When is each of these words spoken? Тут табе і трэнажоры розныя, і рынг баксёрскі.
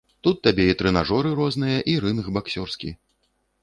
Тут 0.27 0.39
табе 0.47 0.65
і 0.71 0.77
трэнажоры 0.79 1.35
розныя, 1.43 1.79
і 1.95 1.99
рынг 2.09 2.35
баксёрскі. 2.39 2.97